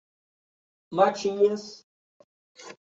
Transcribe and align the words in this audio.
Matinhas 0.95 1.65